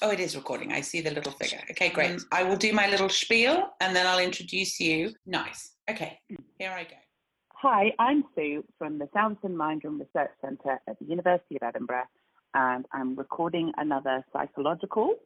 Oh, 0.00 0.10
it 0.10 0.20
is 0.20 0.36
recording. 0.36 0.72
I 0.72 0.80
see 0.80 1.00
the 1.00 1.10
little 1.10 1.32
figure. 1.32 1.60
Okay, 1.72 1.88
great. 1.88 2.20
I 2.30 2.44
will 2.44 2.56
do 2.56 2.72
my 2.72 2.88
little 2.88 3.08
spiel 3.08 3.70
and 3.80 3.96
then 3.96 4.06
I'll 4.06 4.20
introduce 4.20 4.78
you. 4.78 5.12
Nice. 5.26 5.72
Okay, 5.90 6.20
here 6.58 6.70
I 6.70 6.84
go. 6.84 6.96
Hi, 7.54 7.92
I'm 7.98 8.22
Sue 8.36 8.64
from 8.78 9.00
the 9.00 9.06
Townsend 9.06 9.58
Mindroom 9.58 9.98
Research 9.98 10.30
Centre 10.40 10.78
at 10.88 10.96
the 11.00 11.06
University 11.06 11.56
of 11.56 11.64
Edinburgh, 11.64 12.04
and 12.54 12.86
I'm 12.92 13.16
recording 13.16 13.72
another 13.76 14.24
psychological, 14.32 15.16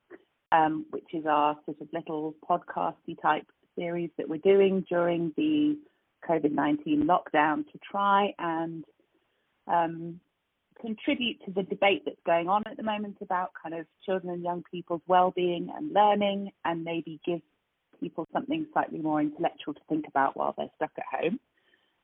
um, 0.51 0.87
which 0.89 1.13
is 1.13 1.27
our 1.27 1.59
sort 1.67 1.83
of 1.83 1.89
little 1.93 2.35
podcasty 2.49 3.21
type 3.21 3.45
series 3.79 4.09
that 4.17 4.27
we're 4.27 4.39
doing 4.39 4.87
during 4.89 5.35
the 5.37 5.77
COVID 6.27 6.53
19 6.53 7.05
lockdown 7.05 7.71
to 7.71 7.79
try 7.91 8.33
and 8.39 8.85
um, 9.67 10.19
contribute 10.83 11.43
to 11.47 11.53
the 11.53 11.63
debate 11.63 12.03
that's 12.05 12.21
going 12.27 12.49
on 12.49 12.63
at 12.67 12.77
the 12.77 12.83
moment 12.83 13.17
about 13.23 13.53
kind 13.63 13.75
of 13.75 13.87
children 14.05 14.35
and 14.35 14.43
young 14.43 14.63
people's 14.71 15.01
well-being 15.07 15.73
and 15.75 15.95
learning, 15.95 16.51
and 16.65 16.85
maybe 16.85 17.21
give 17.25 17.41
people 18.01 18.27
something 18.33 18.67
slightly 18.73 18.99
more 18.99 19.21
intellectual 19.21 19.73
to 19.73 19.81
think 19.89 20.07
about 20.09 20.37
while 20.37 20.55
they're 20.59 20.69
stuck 20.77 20.91
at 20.99 21.21
home. 21.21 21.41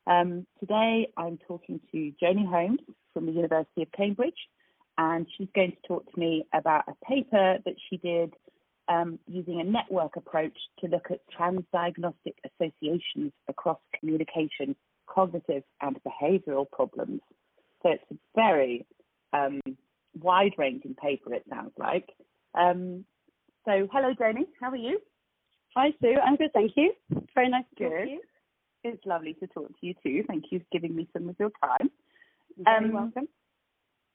Um, 0.07 0.47
today, 0.61 1.09
I'm 1.17 1.39
talking 1.47 1.81
to 1.93 2.13
Joni 2.23 2.49
Holmes 2.49 2.81
from 3.13 3.27
the 3.27 3.33
University 3.33 3.83
of 3.83 3.93
Cambridge, 3.93 4.49
and 4.97 5.27
she's 5.37 5.49
going 5.55 5.73
to 5.73 5.89
talk 5.89 6.11
to 6.13 6.19
me 6.19 6.45
about 6.55 6.85
a 6.89 7.05
paper 7.05 7.59
that 7.65 7.75
she 7.91 7.99
did 7.99 8.33
um, 8.89 9.19
using 9.27 9.61
a 9.61 9.65
network 9.65 10.17
approach 10.17 10.57
to 10.81 10.87
look 10.87 11.09
at 11.11 11.21
transdiagnostic 11.39 12.37
associations 12.47 13.33
across 13.49 13.79
communication, 13.99 14.75
cognitive, 15.07 15.63
and 15.83 15.99
behavioral 16.05 16.71
problems. 16.71 17.21
So 17.83 17.91
it's 17.91 18.05
a 18.11 18.17
very 18.35 18.87
um, 19.33 19.61
wide 20.19 20.53
ranging 20.59 20.95
paper, 20.95 21.35
it 21.35 21.45
sounds 21.49 21.73
like. 21.79 22.09
Um, 22.55 23.05
so, 23.65 23.89
hello, 23.93 24.15
Joni. 24.15 24.47
How 24.61 24.71
are 24.71 24.77
you? 24.77 25.01
Hi, 25.77 25.91
Sue. 26.01 26.17
I'm 26.25 26.37
good, 26.37 26.53
thank 26.55 26.73
you. 26.77 26.93
Very 27.35 27.49
nice 27.49 27.65
to 27.71 27.85
good. 27.85 27.91
talk 27.91 28.05
to 28.05 28.11
you. 28.11 28.21
It's 28.85 29.07
lovely 29.07 29.35
to 29.35 29.47
talk 29.49 29.69
to 29.69 29.87
you 29.87 29.95
too. 30.03 30.25
Thank 30.27 30.45
you 30.51 30.61
for 30.61 30.67
giving 30.73 30.97
me 30.97 31.09
some 31.13 31.29
of 31.29 31.37
your 31.39 31.51
time. 31.63 31.91
You're 32.57 32.77
um, 32.77 32.93
welcome. 32.93 33.29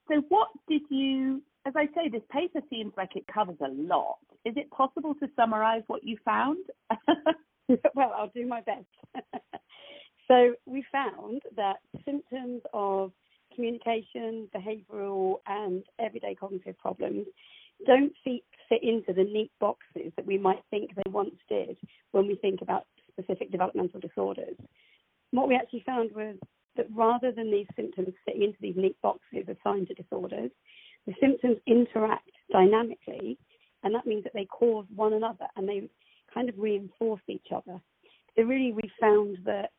So, 0.10 0.22
what 0.30 0.50
did 0.68 0.82
you, 0.90 1.42
as 1.66 1.74
I 1.76 1.86
say, 1.88 2.10
this 2.12 2.24
paper 2.32 2.60
seems 2.70 2.94
like 2.98 3.16
it 3.16 3.26
covers 3.34 3.58
a 3.62 3.70
lot. 3.70 4.18
Is 4.46 4.56
it 4.58 4.70
possible 4.72 5.16
to 5.16 5.28
summarize 5.36 5.84
what 5.88 6.04
you 6.04 6.18
found? 6.26 6.66
well, 7.96 8.14
I'll 8.18 8.32
do 8.36 8.46
my 8.46 8.62
best. 8.62 8.86
so, 10.28 10.54
we 10.66 10.84
found 10.92 11.42
that 11.56 11.78
symptoms 12.06 12.62
of 12.74 13.12
communication, 13.56 14.48
behavioural, 14.56 15.36
and 15.48 15.84
everyday 16.00 16.36
cognitive 16.36 16.78
problems 16.78 17.28
don't 17.86 18.14
fit, 18.24 18.42
fit 18.70 18.84
into 18.84 19.14
the 19.14 19.24
neat 19.24 19.52
boxes 19.60 20.12
that 20.16 20.26
we 20.26 20.38
might 20.38 20.64
think 20.70 20.92
they 20.96 21.12
once 21.12 21.36
did 21.50 21.78
when 22.12 22.28
we 22.28 22.36
think 22.36 22.62
about 22.62 22.86
specific 23.12 23.52
developmental 23.52 24.00
disorders. 24.00 24.56
What 25.32 25.48
we 25.48 25.56
actually 25.56 25.84
found 25.86 26.12
was 26.16 26.36
that 26.78 26.88
rather 26.94 27.32
than 27.32 27.52
these 27.52 27.68
symptoms 27.76 28.14
fitting 28.26 28.44
into 28.44 28.58
these 28.62 28.76
neat 28.78 28.96
boxes 29.02 29.48
assigned 29.48 29.88
to 29.88 29.94
disorders, 29.94 30.52
the 31.06 31.14
symptoms 31.20 31.58
interact 31.68 32.30
dynamically, 32.52 33.38
and 33.84 33.94
that 33.94 34.08
means 34.08 34.24
that 34.24 34.34
they 34.34 34.46
cause 34.46 34.86
one 34.96 35.14
another 35.14 35.48
and 35.56 35.68
they 35.68 35.90
kind 36.34 36.50
of 36.50 36.56
reinforce 36.58 37.22
each 37.28 37.48
other. 37.54 37.80
So 38.36 38.44
really, 38.44 38.74
we 38.74 38.90
found 39.00 39.38
that 39.46 39.72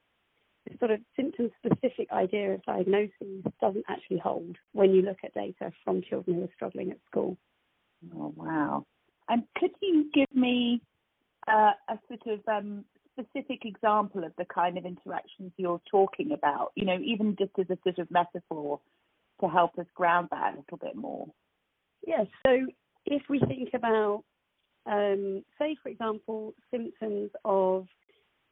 sort 0.79 0.91
of 0.91 1.01
symptom 1.17 1.51
specific 1.59 2.11
idea 2.13 2.55
of 2.55 2.63
diagnosis 2.65 3.13
doesn't 3.61 3.85
actually 3.89 4.19
hold 4.19 4.57
when 4.73 4.95
you 4.95 5.03
look 5.03 5.19
at 5.25 5.35
data 5.35 5.73
from 5.85 6.03
children 6.03 6.37
who 6.37 6.45
are 6.45 6.55
struggling 6.55 6.91
at 6.91 6.99
school. 7.11 7.37
Oh, 8.17 8.33
wow. 8.37 8.87
And 9.29 9.45
could 9.59 9.71
you 9.81 10.11
give 10.13 10.35
me 10.35 10.81
uh, 11.49 11.73
a 11.89 11.99
sort 12.09 12.39
of 12.39 12.41
um, 12.49 12.85
specific 13.13 13.65
example 13.65 14.25
of 14.25 14.33
the 14.37 14.45
kind 14.47 14.77
of 14.77 14.85
interactions 14.85 15.53
you're 15.57 15.81
talking 15.91 16.33
about? 16.33 16.73
You 16.75 16.87
know, 16.87 16.99
even 17.03 17.37
just 17.39 17.53
as 17.59 17.67
a 17.71 17.79
sort 17.83 17.99
of 17.99 18.11
metaphor 18.11 18.81
to 19.41 19.49
help 19.49 19.79
us 19.79 19.87
ground 19.95 20.29
that 20.31 20.55
a 20.55 20.57
little 20.57 20.79
bit 20.79 20.97
more. 20.97 21.27
Yes. 22.07 22.27
So 22.47 22.67
if 23.07 23.23
we 23.29 23.41
think 23.41 23.71
about, 23.75 24.25
um, 24.87 25.45
say, 25.59 25.77
for 25.83 25.89
example, 25.89 26.55
symptoms 26.71 27.31
of 27.45 27.87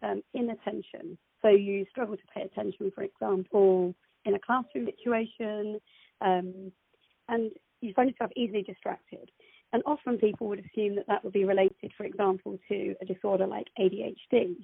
um, 0.03 0.23
inattention. 0.35 1.19
So 1.43 1.49
you 1.49 1.85
struggle 1.91 2.17
to 2.17 2.23
pay 2.35 2.43
attention, 2.43 2.93
for 2.95 3.03
example, 3.03 3.95
in 4.25 4.35
a 4.35 4.39
classroom 4.39 4.87
situation, 4.87 5.81
um, 6.21 6.73
and 7.29 7.51
you 7.81 7.93
find 7.95 8.11
yourself 8.11 8.31
easily 8.37 8.63
distracted. 8.63 9.31
And 9.73 9.83
often 9.87 10.19
people 10.19 10.49
would 10.49 10.61
assume 10.61 10.97
that 10.97 11.07
that 11.09 11.25
would 11.25 11.33
be 11.33 11.45
related, 11.45 11.93
for 11.97 12.05
example, 12.05 12.59
to 12.69 12.95
a 13.01 13.05
disorder 13.05 13.47
like 13.47 13.67
ADHD. 13.79 14.57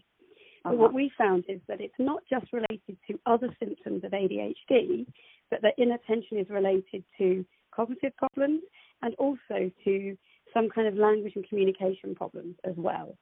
But 0.65 0.77
what 0.77 0.89
uh-huh. 0.89 0.97
we 0.97 1.13
found 1.17 1.45
is 1.49 1.61
that 1.69 1.81
it's 1.81 1.95
not 1.99 2.23
just 2.29 2.47
related 2.53 2.99
to 3.11 3.19
other 3.27 3.49
symptoms 3.59 4.05
of 4.05 4.13
ADHD, 4.13 5.07
but 5.51 5.63
that 5.63 5.75
inattention 5.79 6.39
is 6.39 6.49
related 6.51 7.05
to 7.19 7.45
cognitive 7.75 8.15
problems 8.17 8.63
and 9.03 9.15
also 9.17 9.71
to 9.85 10.17
some 10.53 10.69
kind 10.69 10.89
of 10.89 10.95
language 10.95 11.33
and 11.37 11.49
communication 11.49 12.15
problems 12.15 12.57
as 12.65 12.75
well. 12.77 13.17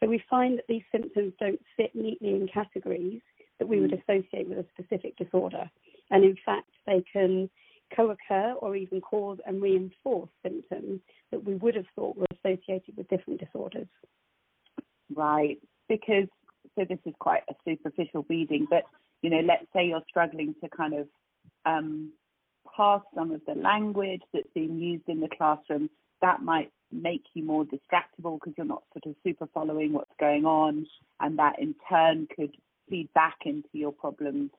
So 0.00 0.08
we 0.08 0.22
find 0.30 0.58
that 0.58 0.66
these 0.68 0.82
symptoms 0.92 1.32
don't 1.40 1.60
fit 1.76 1.94
neatly 1.94 2.30
in 2.30 2.48
categories 2.52 3.20
that 3.58 3.68
we 3.68 3.80
would 3.80 3.90
mm. 3.90 4.02
associate 4.02 4.48
with 4.48 4.58
a 4.58 4.66
specific 4.72 5.16
disorder. 5.16 5.68
And 6.10 6.24
in 6.24 6.36
fact, 6.44 6.70
they 6.86 7.04
can 7.12 7.50
co 7.94 8.10
occur 8.10 8.52
or 8.60 8.76
even 8.76 9.00
cause 9.00 9.38
and 9.46 9.60
reinforce 9.60 10.30
symptoms 10.42 11.00
that 11.30 11.42
we 11.44 11.54
would 11.56 11.74
have 11.74 11.86
thought 11.94 12.16
were 12.16 12.26
associated 12.32 12.96
with 12.96 13.08
different 13.08 13.40
disorders. 13.40 13.88
Right. 15.14 15.58
Because, 15.88 16.28
so 16.76 16.84
this 16.88 16.98
is 17.06 17.14
quite 17.18 17.42
a 17.50 17.54
superficial 17.66 18.26
reading, 18.28 18.66
but, 18.68 18.84
you 19.22 19.30
know, 19.30 19.40
let's 19.40 19.66
say 19.74 19.86
you're 19.86 20.02
struggling 20.08 20.54
to 20.62 20.68
kind 20.68 20.94
of 20.94 21.08
um, 21.66 22.12
parse 22.76 23.02
some 23.14 23.32
of 23.32 23.40
the 23.46 23.54
language 23.54 24.22
that's 24.32 24.48
being 24.54 24.78
used 24.78 25.08
in 25.08 25.20
the 25.20 25.28
classroom, 25.36 25.88
that 26.20 26.42
might 26.42 26.70
make 26.92 27.24
you 27.34 27.44
more 27.44 27.64
distractible 27.64 28.38
because 28.38 28.54
you're 28.56 28.66
not 28.66 28.82
sort 28.92 29.06
of 29.06 29.14
super 29.24 29.46
following 29.52 29.92
what's 29.92 30.10
going 30.18 30.44
on, 30.44 30.86
and 31.20 31.38
that 31.38 31.58
in 31.58 31.74
turn 31.88 32.26
could 32.34 32.56
feed 32.88 33.12
back 33.14 33.38
into 33.44 33.68
your 33.72 33.92
problems 33.92 34.50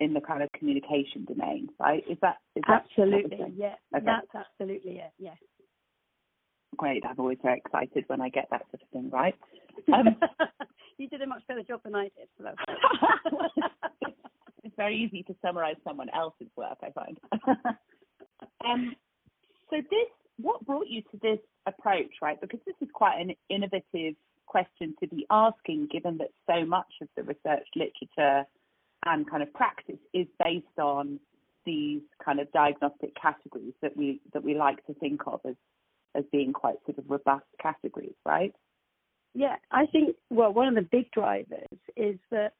in 0.00 0.14
the 0.14 0.20
kind 0.20 0.42
of 0.42 0.50
communication 0.52 1.24
domain, 1.26 1.68
right? 1.78 2.02
Is 2.10 2.18
that 2.22 2.38
is 2.56 2.64
absolutely 2.66 3.36
that 3.36 3.56
yeah? 3.56 3.74
Okay. 3.94 4.06
That's 4.06 4.46
absolutely 4.46 4.92
it. 4.92 5.12
Yes. 5.18 5.36
Great. 6.76 7.04
I'm 7.04 7.18
always 7.18 7.38
very 7.42 7.58
excited 7.58 8.04
when 8.06 8.20
I 8.20 8.28
get 8.30 8.48
that 8.50 8.62
sort 8.70 8.82
of 8.82 8.88
thing 8.92 9.10
right. 9.10 9.34
Um, 9.92 10.16
you 10.98 11.08
did 11.08 11.20
a 11.20 11.26
much 11.26 11.42
better 11.46 11.62
job 11.62 11.80
than 11.84 11.94
I 11.94 12.04
did. 12.04 12.28
So 12.38 12.44
that's 12.44 13.72
it's 14.64 14.76
very 14.76 14.96
easy 14.96 15.22
to 15.24 15.34
summarize 15.42 15.76
someone 15.84 16.08
else's 16.14 16.48
work, 16.56 16.78
I 16.82 16.90
find. 16.92 17.18
um, 18.64 18.94
so 19.68 19.76
this 19.90 20.08
brought 20.70 20.86
you 20.86 21.02
to 21.02 21.18
this 21.20 21.40
approach, 21.66 22.12
right? 22.22 22.40
Because 22.40 22.60
this 22.64 22.76
is 22.80 22.88
quite 22.92 23.20
an 23.20 23.34
innovative 23.48 24.14
question 24.46 24.94
to 25.00 25.08
be 25.08 25.26
asking, 25.28 25.88
given 25.90 26.18
that 26.18 26.30
so 26.48 26.64
much 26.64 26.92
of 27.02 27.08
the 27.16 27.24
research 27.24 27.66
literature 27.74 28.46
and 29.04 29.28
kind 29.28 29.42
of 29.42 29.52
practice 29.52 29.98
is 30.14 30.26
based 30.44 30.78
on 30.78 31.18
these 31.66 32.02
kind 32.24 32.38
of 32.38 32.50
diagnostic 32.52 33.10
categories 33.20 33.74
that 33.82 33.96
we 33.96 34.20
that 34.32 34.44
we 34.44 34.54
like 34.54 34.84
to 34.86 34.94
think 34.94 35.22
of 35.26 35.40
as 35.44 35.56
as 36.14 36.24
being 36.30 36.52
quite 36.52 36.76
sort 36.86 36.98
of 36.98 37.04
robust 37.08 37.46
categories, 37.60 38.14
right? 38.24 38.54
Yeah, 39.34 39.56
I 39.72 39.86
think 39.86 40.16
well, 40.30 40.52
one 40.52 40.68
of 40.68 40.74
the 40.76 40.88
big 40.88 41.10
drivers 41.10 41.78
is 41.96 42.16
that 42.30 42.52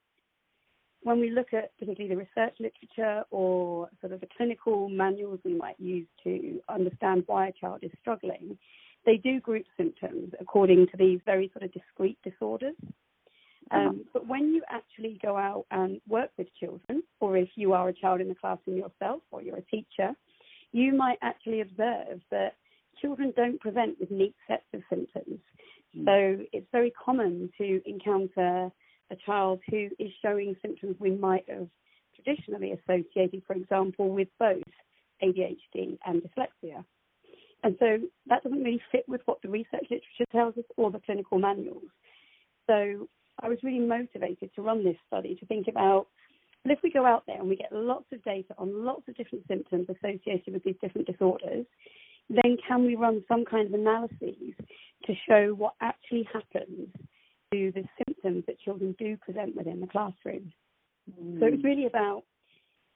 when 1.03 1.19
we 1.19 1.31
look 1.31 1.53
at 1.53 1.77
particularly 1.79 2.15
the 2.15 2.21
research 2.21 2.55
literature 2.61 3.25
or 3.31 3.89
sort 4.01 4.13
of 4.13 4.21
the 4.21 4.29
clinical 4.37 4.89
manuals 4.89 5.41
we 5.45 5.55
might 5.55 5.79
use 5.79 6.07
to 6.25 6.61
understand 6.69 7.25
why 7.27 7.49
a 7.49 7.53
child 7.53 7.81
is 7.83 7.91
struggling, 8.01 8.59
they 9.07 9.17
do 9.17 9.41
group 9.41 9.65
symptoms 9.77 10.33
according 10.41 10.87
to 10.89 10.97
these 10.99 11.21
very 11.25 11.51
sort 11.53 11.65
of 11.65 11.73
discrete 11.73 12.19
disorders. 12.23 12.75
Uh-huh. 12.83 13.79
Um, 13.89 14.05
but 14.13 14.27
when 14.27 14.53
you 14.53 14.63
actually 14.69 15.19
go 15.23 15.37
out 15.37 15.65
and 15.71 16.01
work 16.09 16.31
with 16.37 16.49
children, 16.59 17.03
or 17.21 17.37
if 17.37 17.49
you 17.55 17.73
are 17.73 17.89
a 17.89 17.95
child 17.95 18.21
in 18.21 18.29
the 18.29 18.35
classroom 18.35 18.77
yourself 18.77 19.23
or 19.31 19.43
you're 19.43 19.57
a 19.57 19.63
teacher, 19.63 20.15
you 20.73 20.93
might 20.95 21.19
actually 21.23 21.61
observe 21.61 22.21
that 22.31 22.57
children 23.01 23.33
don't 23.37 23.61
present 23.61 23.99
with 23.99 24.11
neat 24.11 24.35
sets 24.47 24.65
of 24.75 24.83
symptoms. 24.91 25.41
Mm. 25.97 26.05
So 26.05 26.45
it's 26.53 26.67
very 26.73 26.93
common 27.05 27.51
to 27.59 27.81
encounter 27.87 28.71
a 29.11 29.17
child 29.17 29.61
who 29.71 29.89
is 29.99 30.11
showing 30.23 30.57
symptoms 30.63 30.97
we 30.99 31.11
might 31.11 31.49
have 31.49 31.69
traditionally 32.15 32.73
associated, 32.73 33.43
for 33.47 33.55
example, 33.55 34.09
with 34.11 34.29
both 34.39 34.63
ADHD 35.23 35.99
and 36.07 36.23
dyslexia. 36.23 36.85
And 37.63 37.77
so 37.79 37.99
that 38.27 38.43
doesn't 38.43 38.63
really 38.63 38.83
fit 38.91 39.05
with 39.09 39.21
what 39.27 39.43
the 39.43 39.49
research 39.49 39.85
literature 39.91 40.31
tells 40.33 40.57
us 40.57 40.65
or 40.77 40.91
the 40.91 41.01
clinical 41.01 41.39
manuals. 41.39 41.85
So 42.67 43.09
I 43.41 43.49
was 43.49 43.59
really 43.63 43.81
motivated 43.81 44.51
to 44.55 44.63
run 44.63 44.85
this 44.85 44.97
study 45.07 45.35
to 45.37 45.47
think 45.47 45.69
about 45.69 46.07
well, 46.65 46.75
if 46.75 46.83
we 46.83 46.91
go 46.91 47.07
out 47.07 47.25
there 47.27 47.39
and 47.39 47.49
we 47.49 47.57
get 47.57 47.73
lots 47.73 48.05
of 48.13 48.23
data 48.23 48.55
on 48.59 48.85
lots 48.85 49.03
of 49.09 49.17
different 49.17 49.47
symptoms 49.49 49.87
associated 49.89 50.53
with 50.53 50.63
these 50.63 50.77
different 50.83 51.07
disorders, 51.07 51.65
then 52.29 52.59
can 52.69 52.85
we 52.85 52.97
run 52.97 53.25
some 53.29 53.47
kind 53.47 53.67
of 53.67 53.73
analyses 53.73 54.55
to 55.07 55.15
show 55.27 55.55
what 55.57 55.73
actually 55.81 56.29
happens 56.31 56.89
to 57.53 57.73
the 57.73 57.85
symptoms 58.05 58.45
that 58.47 58.61
children 58.61 58.95
do 58.99 59.17
present 59.19 59.57
within 59.57 59.81
the 59.81 59.87
classroom? 59.87 60.53
Mm. 61.21 61.41
So 61.41 61.47
it's 61.47 61.65
really 61.65 61.87
about 61.87 62.23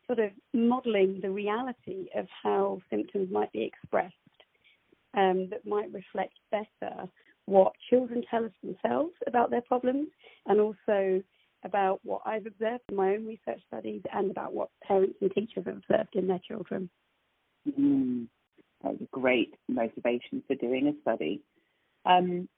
sort 0.06 0.18
of 0.18 0.30
modelling 0.52 1.20
the 1.22 1.30
reality 1.30 2.06
of 2.16 2.26
how 2.42 2.80
symptoms 2.90 3.30
might 3.32 3.52
be 3.52 3.62
expressed 3.62 4.14
um, 5.16 5.48
that 5.50 5.66
might 5.66 5.92
reflect 5.92 6.34
better 6.50 7.08
what 7.46 7.72
children 7.90 8.22
tell 8.30 8.44
us 8.44 8.52
themselves 8.62 9.12
about 9.26 9.50
their 9.50 9.62
problems 9.62 10.08
and 10.46 10.60
also 10.60 11.22
about 11.64 12.00
what 12.02 12.22
I've 12.26 12.46
observed 12.46 12.82
in 12.90 12.96
my 12.96 13.14
own 13.14 13.26
research 13.26 13.60
studies 13.66 14.02
and 14.12 14.30
about 14.30 14.54
what 14.54 14.68
parents 14.86 15.16
and 15.20 15.30
teachers 15.32 15.64
have 15.66 15.68
observed 15.68 16.14
in 16.14 16.26
their 16.26 16.40
children. 16.46 16.90
Mm, 17.68 18.26
that's 18.82 19.00
a 19.00 19.06
great 19.12 19.54
motivation 19.68 20.42
for 20.46 20.54
doing 20.56 20.88
a 20.88 21.00
study. 21.02 21.40
Um, 22.04 22.48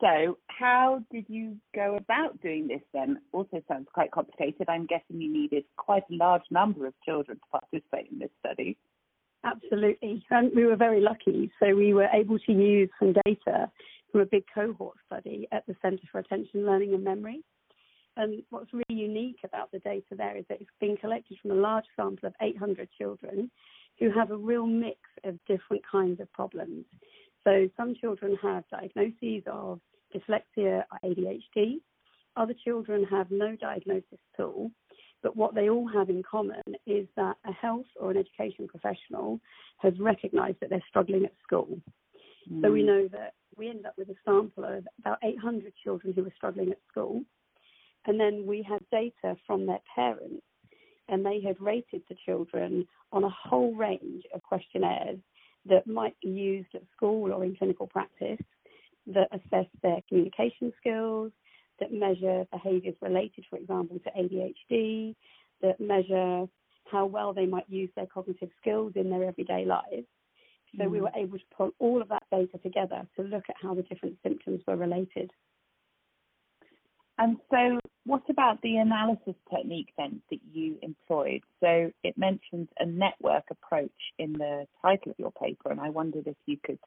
so, 0.00 0.38
how 0.48 1.02
did 1.10 1.26
you 1.28 1.56
go 1.74 1.96
about 1.96 2.40
doing 2.40 2.68
this 2.68 2.80
then? 2.92 3.18
Also 3.32 3.62
sounds 3.68 3.88
quite 3.92 4.10
complicated. 4.10 4.68
I'm 4.68 4.86
guessing 4.86 5.20
you 5.20 5.32
needed 5.32 5.64
quite 5.76 6.04
a 6.10 6.14
large 6.14 6.42
number 6.50 6.86
of 6.86 6.94
children 7.04 7.38
to 7.38 7.60
participate 7.60 8.10
in 8.10 8.18
this 8.18 8.30
study. 8.38 8.76
Absolutely. 9.44 10.24
And 10.30 10.50
we 10.54 10.64
were 10.64 10.76
very 10.76 11.00
lucky. 11.00 11.50
So, 11.60 11.74
we 11.74 11.92
were 11.92 12.08
able 12.12 12.38
to 12.38 12.52
use 12.52 12.88
some 12.98 13.14
data 13.24 13.70
from 14.10 14.22
a 14.22 14.26
big 14.26 14.44
cohort 14.54 14.96
study 15.06 15.46
at 15.52 15.66
the 15.66 15.76
Centre 15.82 16.06
for 16.10 16.18
Attention, 16.18 16.66
Learning 16.66 16.94
and 16.94 17.04
Memory. 17.04 17.42
And 18.16 18.42
what's 18.50 18.72
really 18.72 19.00
unique 19.00 19.38
about 19.44 19.70
the 19.70 19.78
data 19.80 20.14
there 20.16 20.36
is 20.36 20.44
that 20.48 20.60
it's 20.60 20.70
been 20.80 20.96
collected 20.96 21.38
from 21.40 21.52
a 21.52 21.54
large 21.54 21.84
sample 21.96 22.26
of 22.26 22.34
800 22.40 22.88
children 22.98 23.50
who 23.98 24.10
have 24.10 24.30
a 24.30 24.36
real 24.36 24.66
mix 24.66 24.98
of 25.24 25.38
different 25.46 25.82
kinds 25.90 26.20
of 26.20 26.32
problems. 26.32 26.84
So 27.44 27.68
some 27.76 27.94
children 27.94 28.36
have 28.42 28.64
diagnoses 28.70 29.42
of 29.46 29.80
dyslexia 30.14 30.84
or 30.90 30.98
ADHD. 31.04 31.80
Other 32.36 32.54
children 32.64 33.04
have 33.10 33.30
no 33.30 33.56
diagnosis 33.56 34.18
at 34.38 34.44
all. 34.44 34.70
But 35.22 35.36
what 35.36 35.54
they 35.54 35.68
all 35.68 35.86
have 35.88 36.08
in 36.08 36.22
common 36.22 36.62
is 36.86 37.06
that 37.16 37.36
a 37.44 37.52
health 37.52 37.86
or 38.00 38.10
an 38.10 38.16
education 38.16 38.66
professional 38.68 39.40
has 39.78 39.92
recognised 39.98 40.58
that 40.60 40.70
they're 40.70 40.84
struggling 40.88 41.24
at 41.24 41.34
school. 41.42 41.78
Mm. 42.50 42.62
So 42.62 42.72
we 42.72 42.82
mm. 42.82 42.86
know 42.86 43.08
that 43.12 43.34
we 43.56 43.68
ended 43.68 43.86
up 43.86 43.94
with 43.98 44.08
a 44.08 44.14
sample 44.24 44.64
of 44.64 44.86
about 44.98 45.18
800 45.22 45.72
children 45.82 46.14
who 46.14 46.24
were 46.24 46.32
struggling 46.36 46.70
at 46.70 46.78
school. 46.90 47.22
And 48.06 48.18
then 48.18 48.46
we 48.46 48.62
had 48.62 48.80
data 48.90 49.36
from 49.46 49.66
their 49.66 49.80
parents, 49.94 50.42
and 51.08 51.24
they 51.24 51.42
had 51.42 51.60
rated 51.60 52.02
the 52.08 52.16
children 52.24 52.86
on 53.12 53.24
a 53.24 53.28
whole 53.28 53.74
range 53.74 54.24
of 54.34 54.42
questionnaires 54.42 55.18
that 55.66 55.86
might 55.86 56.18
be 56.22 56.28
used 56.28 56.74
at 56.74 56.82
school 56.96 57.30
or 57.30 57.44
in 57.44 57.54
clinical 57.56 57.86
practice 57.86 58.40
that 59.14 59.28
assess 59.32 59.66
their 59.82 60.00
communication 60.08 60.72
skills, 60.78 61.32
that 61.80 61.92
measure 61.92 62.44
behaviours 62.52 62.94
related, 63.00 63.44
for 63.48 63.56
example, 63.56 63.98
to 64.00 64.10
ADHD, 64.10 65.14
that 65.62 65.80
measure 65.80 66.46
how 66.90 67.06
well 67.06 67.32
they 67.32 67.46
might 67.46 67.68
use 67.68 67.90
their 67.96 68.06
cognitive 68.06 68.50
skills 68.60 68.92
in 68.96 69.10
their 69.10 69.24
everyday 69.24 69.64
lives. 69.64 70.06
So 70.76 70.84
mm. 70.84 70.90
we 70.90 71.00
were 71.00 71.10
able 71.14 71.38
to 71.38 71.44
pull 71.56 71.70
all 71.78 72.02
of 72.02 72.08
that 72.08 72.24
data 72.30 72.58
together 72.58 73.06
to 73.16 73.22
look 73.22 73.44
at 73.48 73.56
how 73.60 73.74
the 73.74 73.82
different 73.82 74.16
symptoms 74.22 74.60
were 74.66 74.76
related. 74.76 75.30
And 77.18 77.36
so, 77.50 77.78
what 78.06 78.22
about 78.30 78.62
the 78.62 78.76
analysis 78.76 79.34
technique 79.54 79.90
then 79.98 80.22
that 80.30 80.40
you 80.52 80.78
employed? 80.80 81.42
So, 81.60 81.90
it 82.02 82.16
mentions 82.16 82.68
a 82.78 82.86
network 82.86 83.44
approach 83.50 83.90
in 84.18 84.32
the 84.32 84.66
title 84.80 85.10
of 85.10 85.18
your 85.18 85.32
paper, 85.32 85.70
and 85.70 85.78
I 85.78 85.90
wondered 85.90 86.26
if 86.26 86.36
you 86.46 86.56
could 86.64 86.78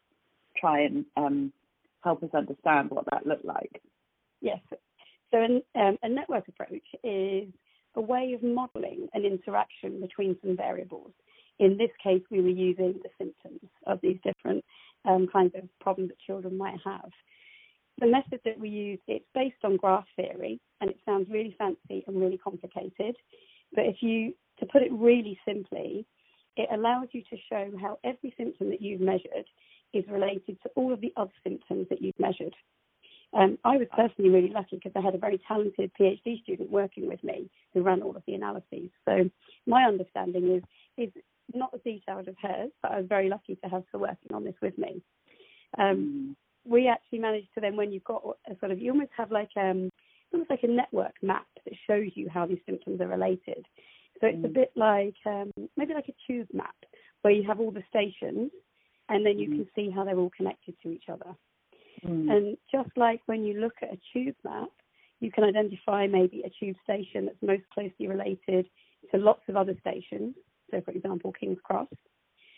try 0.58 0.82
and 0.82 1.06
um, 1.18 1.54
help 2.04 2.24
us 2.24 2.30
understand 2.34 2.90
what 2.90 3.06
that 3.12 3.26
looked 3.26 3.46
like. 3.46 3.82
Yes. 4.42 4.60
So, 5.32 5.42
an, 5.42 5.62
um, 5.76 5.98
a 6.04 6.10
network 6.10 6.48
approach 6.48 6.86
is 7.04 7.50
a 7.96 8.02
way 8.02 8.34
of 8.34 8.44
modelling 8.44 9.08
an 9.14 9.26
interaction 9.26 10.02
between 10.02 10.38
some 10.44 10.58
variables. 10.58 11.12
In 11.60 11.78
this 11.78 11.92
case, 12.04 12.22
we 12.30 12.42
were 12.42 12.50
using 12.50 13.00
the 13.04 13.10
symptoms 13.18 13.70
of 13.88 14.00
these 14.02 14.18
different 14.24 14.64
um, 15.06 15.28
kinds 15.32 15.54
of 15.56 15.64
problems 15.80 16.10
that 16.10 16.20
children 16.20 16.58
might 16.58 16.80
have 16.84 17.10
the 18.00 18.08
method 18.08 18.40
that 18.46 18.60
we 18.60 18.70
use, 18.70 19.00
it's 19.08 19.26
based 19.34 19.64
on 19.64 19.78
graph 19.78 20.06
theory, 20.16 20.60
and 20.82 20.90
it 20.90 20.98
sounds 21.06 21.30
really 21.30 21.56
fancy 21.58 22.04
and 22.08 22.20
really 22.20 22.38
complicated. 22.38 23.16
But 23.74 23.86
if 23.86 23.98
you, 24.02 24.34
to 24.60 24.66
put 24.66 24.82
it 24.82 24.92
really 24.92 25.40
simply, 25.48 26.06
it 26.58 26.70
allows 26.72 27.08
you 27.12 27.22
to 27.30 27.38
show 27.50 27.72
how 27.80 28.00
every 28.04 28.34
symptom 28.38 28.70
that 28.70 28.82
you've 28.82 29.02
measured 29.02 29.46
is 29.94 30.04
related 30.10 30.62
to 30.64 30.70
all 30.76 30.94
of 30.94 31.02
the 31.02 31.14
other 31.18 31.32
symptoms 31.44 31.88
that 31.90 32.02
you've 32.02 32.20
measured. 32.20 32.56
Um, 33.34 33.58
I 33.64 33.78
was 33.78 33.88
personally 33.96 34.30
really 34.30 34.50
lucky 34.54 34.76
because 34.76 34.92
I 34.96 35.02
had 35.02 35.16
a 35.16 35.18
very 35.18 35.40
talented 35.48 35.92
PhD 36.00 36.42
student 36.44 36.70
working 36.72 37.08
with 37.08 37.24
me 37.24 37.50
who 37.74 37.82
ran 37.82 38.02
all 38.04 38.16
of 38.16 38.22
the 38.28 38.36
analyses. 38.36 38.90
So 39.06 39.30
my 39.66 39.84
understanding 39.84 40.56
is 40.56 40.64
is 40.98 41.12
not 41.54 41.74
as 41.74 41.82
detailed 41.84 42.28
as 42.28 42.36
hers, 42.42 42.72
but 42.82 42.92
I 42.92 42.98
was 43.00 43.08
very 43.08 43.30
lucky 43.30 43.56
to 43.56 43.70
have 43.70 43.84
her 43.92 44.00
working 44.00 44.34
on 44.34 44.44
this 44.44 44.56
with 44.62 44.78
me. 44.78 45.02
Um, 45.78 46.36
we 46.66 46.88
actually 46.88 47.20
managed 47.20 47.50
to 47.56 47.62
then, 47.62 47.76
when 47.76 47.92
you've 47.92 48.04
got 48.04 48.24
a 48.50 48.58
sort 48.60 48.72
of, 48.72 48.80
you 48.80 48.92
almost 48.92 49.12
have 49.18 49.32
like 49.32 49.50
um, 49.58 49.90
almost 50.32 50.50
like 50.50 50.64
a 50.64 50.68
network 50.68 51.14
map 51.22 51.48
that 51.66 51.74
shows 51.88 52.10
you 52.16 52.30
how 52.30 52.46
these 52.46 52.60
symptoms 52.66 53.02
are 53.02 53.08
related. 53.08 53.66
So 54.22 54.28
it's 54.28 54.38
mm. 54.38 54.46
a 54.46 54.50
bit 54.50 54.72
like 54.76 55.16
um, 55.26 55.52
maybe 55.76 55.94
like 55.94 56.10
a 56.10 56.16
tube 56.28 56.48
map 56.54 56.76
where 57.22 57.34
you 57.34 57.44
have 57.48 57.60
all 57.60 57.72
the 57.72 57.84
stations, 57.90 58.52
and 59.10 59.26
then 59.26 59.40
you 59.40 59.50
mm. 59.50 59.56
can 59.58 59.68
see 59.76 59.90
how 59.90 60.04
they're 60.04 60.18
all 60.18 60.32
connected 60.36 60.76
to 60.84 60.90
each 60.90 61.06
other. 61.12 61.36
Mm. 62.06 62.32
And 62.32 62.58
just 62.72 62.90
like 62.96 63.22
when 63.26 63.44
you 63.44 63.60
look 63.60 63.76
at 63.82 63.94
a 63.94 64.00
tube 64.12 64.36
map, 64.44 64.70
you 65.20 65.32
can 65.32 65.44
identify 65.44 66.08
maybe 66.08 66.44
a 66.46 66.52
tube 66.60 66.76
station 66.84 67.26
that's 67.26 67.38
most 67.42 67.64
closely 67.74 68.08
related 68.08 68.68
to 69.12 69.18
lots 69.18 69.44
of 69.48 69.56
other 69.56 69.76
stations. 69.80 70.36
So, 70.72 70.82
for 70.82 70.92
example, 70.92 71.32
King's 71.32 71.60
Cross. 71.64 71.88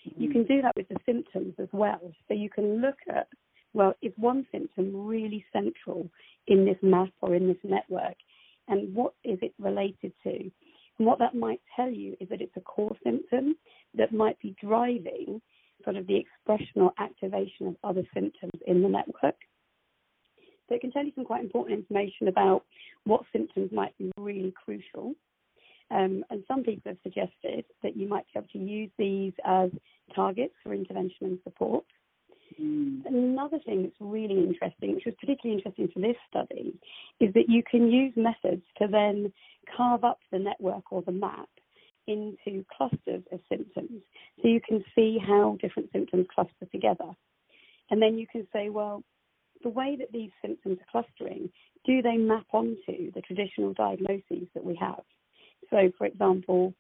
You 0.03 0.30
mm. 0.30 0.31
can 0.31 0.44
do 0.45 0.62
that 0.62 0.75
with 0.75 0.88
the 0.89 0.97
symptoms 1.06 1.53
as 1.59 1.69
well. 1.71 2.13
So 2.27 2.33
you 2.33 2.50
can 2.50 2.81
look 2.81 2.97
at 3.09 3.27
well, 3.75 3.94
is 4.01 4.13
one 4.15 4.47
symptom 4.51 5.06
really 5.06 5.45
central 5.51 6.09
in 6.47 6.65
this 6.65 6.77
map 6.81 7.09
or 7.21 7.36
in 7.36 7.47
this 7.47 7.57
network? 7.63 8.15
And 8.69 8.95
what 8.95 9.13
is 9.24 9.38
it 9.42 9.53
related 9.59 10.13
to? 10.24 10.31
And 10.97 11.06
what 11.06 11.19
that 11.19 11.36
might 11.36 11.59
tell 11.75 11.90
you 11.90 12.16
is 12.21 12.30
that 12.30 12.42
it's 12.42 12.56
a 12.56 12.61
core 12.61 12.95
symptom 13.04 13.56
that 13.95 14.14
might 14.14 14.40
be 14.40 14.56
driving 14.61 15.42
sort 15.85 15.95
of 15.95 16.07
the 16.07 16.18
expression 16.18 16.81
or 16.81 16.92
activation 16.99 17.68
of 17.68 17.75
other 17.83 18.04
symptoms 18.13 18.59
in 18.68 18.81
the 18.81 18.89
network. 18.89 19.35
So 20.68 20.75
it 20.75 20.81
can 20.81 20.92
tell 20.92 21.06
you 21.06 21.11
some 21.15 21.25
quite 21.25 21.44
important 21.44 21.80
information 21.80 22.27
about 22.27 22.63
what 23.06 23.21
symptoms 23.31 23.71
might 23.71 23.97
be 23.97 24.11
really 24.18 24.54
crucial. 24.65 25.13
Um, 25.92 26.25
and 26.31 26.44
some 26.47 26.63
people 26.63 26.92
have 26.92 26.97
suggested 27.04 27.65
that 27.83 27.95
you 27.95 28.07
might 28.07 28.25
be 28.33 28.39
able 28.39 28.47
to 28.54 28.57
use 28.57 28.89
these 28.97 29.33
as 29.45 29.69
targets 30.15 30.56
for 30.63 30.73
intervention 30.73 31.27
and 31.27 31.39
support. 31.44 31.85
Mm. 32.59 33.06
Another 33.06 33.59
thing 33.65 33.83
that's 33.83 33.95
really 33.99 34.39
interesting, 34.44 34.95
which 34.95 35.06
was 35.06 35.15
particularly 35.19 35.59
interesting 35.59 35.89
for 35.94 35.99
this 35.99 36.15
study, 36.27 36.73
is 37.19 37.33
that 37.33 37.49
you 37.49 37.61
can 37.69 37.92
use 37.92 38.13
methods 38.15 38.63
to 38.80 38.87
then 38.87 39.31
carve 39.75 40.04
up 40.04 40.19
the 40.31 40.39
network 40.39 40.92
or 40.92 41.04
the 41.04 41.11
map 41.11 41.49
into 42.07 42.66
clusters 42.76 43.24
of 43.31 43.40
symptoms. 43.50 44.02
So 44.42 44.47
you 44.47 44.62
can 44.62 44.83
see 44.95 45.18
how 45.18 45.57
different 45.62 45.92
symptoms 45.92 46.28
cluster 46.33 46.66
together. 46.71 47.12
And 47.90 48.02
then 48.02 48.18
you 48.18 48.28
can 48.28 48.47
say, 48.54 48.69
well, 48.69 49.04
the 49.64 49.69
way 49.69 49.95
that 49.97 50.12
these 50.12 50.31
symptoms 50.42 50.78
are 50.80 51.04
clustering, 51.04 51.50
do 51.85 52.02
they 52.02 52.18
map 52.18 52.45
onto 52.52 53.12
the 53.14 53.21
traditional 53.21 53.74
diagnoses 53.74 54.47
that 54.54 54.64
we 54.64 54.76
have? 54.76 55.04
So, 55.69 55.92
for 55.97 56.06
example, 56.06 56.74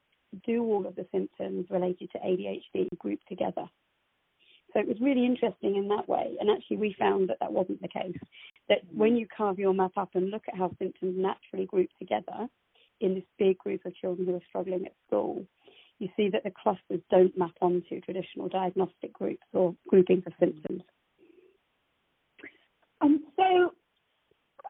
do 0.45 0.63
all 0.63 0.85
of 0.85 0.95
the 0.95 1.05
symptoms 1.11 1.67
related 1.69 2.11
to 2.11 2.19
ADHD 2.19 2.87
group 2.97 3.19
together? 3.27 3.65
So 4.73 4.81
it 4.81 4.87
was 4.87 4.97
really 4.99 5.25
interesting 5.25 5.77
in 5.77 5.87
that 5.87 6.09
way. 6.09 6.35
And 6.39 6.49
actually, 6.49 6.77
we 6.77 6.95
found 6.99 7.29
that 7.29 7.37
that 7.39 7.53
wasn't 7.53 7.81
the 7.81 7.87
case. 7.87 8.17
That 8.67 8.79
when 8.93 9.15
you 9.15 9.25
carve 9.35 9.57
your 9.57 9.73
map 9.73 9.93
up 9.95 10.09
and 10.15 10.29
look 10.29 10.43
at 10.47 10.57
how 10.57 10.71
symptoms 10.77 11.15
naturally 11.17 11.65
group 11.65 11.89
together 11.97 12.49
in 13.01 13.15
this 13.15 13.23
big 13.37 13.57
group 13.57 13.85
of 13.85 13.95
children 13.95 14.27
who 14.27 14.35
are 14.35 14.41
struggling 14.47 14.85
at 14.85 14.93
school, 15.07 15.45
you 15.99 16.09
see 16.17 16.29
that 16.29 16.43
the 16.43 16.51
clusters 16.51 17.01
don't 17.09 17.37
map 17.37 17.53
onto 17.61 18.01
traditional 18.01 18.49
diagnostic 18.49 19.13
groups 19.13 19.43
or 19.53 19.75
groupings 19.87 20.23
of 20.25 20.33
symptoms. 20.39 20.81
And 23.01 23.19
so, 23.35 23.73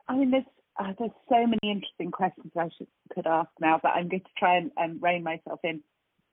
I 0.08 0.16
mean, 0.16 0.32
there's 0.32 0.44
uh, 0.78 0.92
there's 1.00 1.12
so 1.30 1.48
many 1.48 1.72
interesting 1.72 2.12
questions 2.12 2.52
I 2.58 2.70
should 2.78 2.88
could 3.14 3.28
ask 3.28 3.50
now, 3.62 3.80
but 3.82 3.90
I'm 3.90 4.10
going 4.10 4.22
to 4.22 4.30
try 4.38 4.58
and, 4.58 4.72
and 4.78 5.02
rein 5.02 5.24
myself 5.24 5.60
in. 5.64 5.82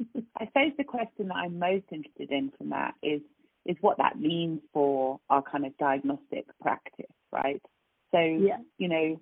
I 0.39 0.47
suppose 0.47 0.73
the 0.77 0.85
question 0.85 1.29
that 1.29 1.37
I'm 1.37 1.59
most 1.59 1.85
interested 1.93 2.31
in 2.31 2.51
from 2.59 2.71
that 2.71 2.95
is 3.03 3.21
is 3.65 3.77
what 3.81 3.99
that 3.99 4.19
means 4.19 4.61
for 4.73 5.21
our 5.31 5.43
kind 5.43 5.65
of 5.65 5.77
diagnostic 5.79 6.47
practice, 6.61 7.07
right? 7.31 7.63
So, 8.11 8.19
yeah. 8.19 8.59
you 8.77 8.89
know, 8.89 9.21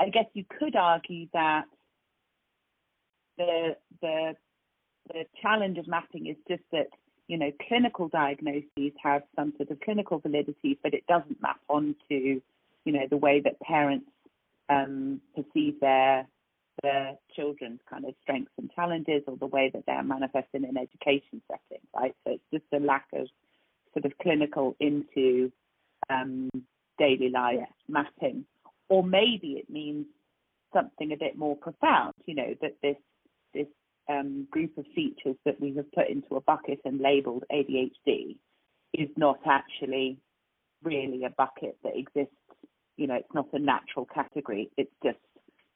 I 0.00 0.08
guess 0.08 0.24
you 0.32 0.44
could 0.58 0.74
argue 0.74 1.26
that 1.34 1.64
the 3.38 3.76
the 4.02 4.34
the 5.08 5.24
challenge 5.40 5.78
of 5.78 5.88
mapping 5.88 6.26
is 6.26 6.36
just 6.46 6.62
that 6.72 6.88
you 7.28 7.36
know, 7.36 7.52
clinical 7.68 8.08
diagnoses 8.08 8.92
have 9.02 9.22
some 9.36 9.52
sort 9.58 9.70
of 9.70 9.78
clinical 9.80 10.18
validity, 10.18 10.78
but 10.82 10.94
it 10.94 11.06
doesn't 11.06 11.40
map 11.42 11.60
onto, 11.68 11.94
you 12.10 12.92
know, 12.92 13.06
the 13.08 13.18
way 13.18 13.40
that 13.44 13.60
parents 13.60 14.10
um, 14.68 15.20
perceive 15.36 15.78
their 15.80 16.26
their 16.82 17.16
children's 17.34 17.80
kind 17.90 18.04
of 18.04 18.14
strengths 18.22 18.52
and 18.56 18.70
challenges 18.72 19.22
or 19.26 19.36
the 19.36 19.46
way 19.46 19.68
that 19.74 19.82
they're 19.86 20.02
manifesting 20.02 20.62
in 20.62 20.76
education 20.76 21.42
settings, 21.50 21.88
right? 21.94 22.14
So 22.24 22.34
it's 22.34 22.44
just 22.52 22.64
a 22.72 22.78
lack 22.78 23.06
of 23.14 23.26
sort 23.92 24.04
of 24.04 24.16
clinical 24.22 24.76
into 24.78 25.50
um, 26.08 26.48
daily 26.96 27.30
life 27.30 27.66
mapping. 27.88 28.44
Or 28.88 29.02
maybe 29.02 29.54
it 29.58 29.68
means 29.68 30.06
something 30.72 31.10
a 31.10 31.16
bit 31.16 31.36
more 31.36 31.56
profound, 31.56 32.14
you 32.26 32.36
know, 32.36 32.54
that 32.62 32.76
this 32.80 32.96
this 33.54 33.66
um, 34.08 34.46
group 34.50 34.76
of 34.78 34.84
features 34.94 35.36
that 35.44 35.60
we 35.60 35.74
have 35.76 35.90
put 35.92 36.08
into 36.08 36.36
a 36.36 36.40
bucket 36.40 36.80
and 36.84 37.00
labeled 37.00 37.44
ADHD 37.52 38.36
is 38.94 39.08
not 39.16 39.40
actually 39.46 40.18
really 40.82 41.24
a 41.24 41.30
bucket 41.30 41.76
that 41.84 41.96
exists. 41.96 42.34
You 42.96 43.06
know, 43.06 43.14
it's 43.14 43.34
not 43.34 43.46
a 43.52 43.58
natural 43.58 44.06
category. 44.06 44.70
It's 44.76 44.94
just 45.02 45.18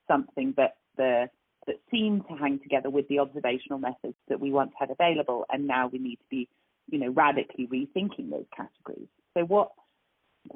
something 0.09 0.55
that 0.57 0.77
the 0.97 1.29
that 1.67 1.77
seemed 1.91 2.27
to 2.29 2.35
hang 2.35 2.59
together 2.59 2.91
with 2.91 3.07
the 3.09 3.21
observational 3.21 3.79
methods 3.79 4.17
that 4.29 4.41
we 4.41 4.51
once 4.51 4.73
had 4.77 4.91
available, 4.91 5.45
and 5.53 5.67
now 5.67 5.89
we 5.93 5.99
need 6.01 6.17
to 6.17 6.25
be, 6.29 6.49
you 6.91 6.99
know, 6.99 7.11
radically 7.11 7.69
rethinking 7.69 8.31
those 8.31 8.47
categories. 8.57 9.07
So, 9.35 9.45
what 9.45 9.71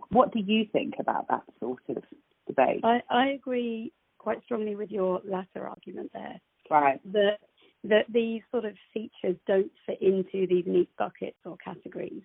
what 0.08 0.32
do 0.32 0.40
you 0.40 0.66
think 0.72 0.94
about 0.98 1.28
that 1.28 1.44
sort 1.60 1.78
of 1.90 2.02
debate? 2.48 2.80
I, 2.82 3.02
I 3.08 3.28
agree 3.28 3.92
quite 4.18 4.42
strongly 4.42 4.74
with 4.74 4.90
your 4.90 5.20
latter 5.24 5.68
argument 5.68 6.10
there. 6.12 6.40
Right. 6.70 7.00
That 7.12 7.38
that 7.84 8.06
these 8.12 8.42
sort 8.50 8.64
of 8.64 8.74
features 8.92 9.36
don't 9.46 9.70
fit 9.86 10.00
into 10.00 10.46
these 10.48 10.64
neat 10.66 10.88
buckets 10.98 11.36
or 11.44 11.56
categories. 11.58 12.22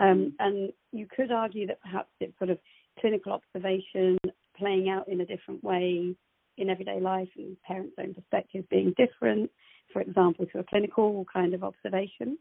Um, 0.00 0.34
and 0.38 0.72
you 0.92 1.06
could 1.14 1.30
argue 1.30 1.66
that 1.68 1.80
perhaps 1.80 2.10
it's 2.20 2.36
sort 2.38 2.50
of 2.50 2.58
clinical 3.00 3.32
observation 3.32 4.18
playing 4.58 4.88
out 4.88 5.08
in 5.08 5.20
a 5.20 5.26
different 5.26 5.62
way 5.62 6.14
in 6.58 6.70
everyday 6.70 7.00
life 7.00 7.28
and 7.36 7.56
parents' 7.62 7.94
own 7.98 8.14
perspectives 8.14 8.66
being 8.70 8.94
different, 8.96 9.50
for 9.92 10.02
example, 10.02 10.46
to 10.52 10.58
a 10.58 10.64
clinical 10.64 11.24
kind 11.32 11.54
of 11.54 11.62
observation. 11.62 12.38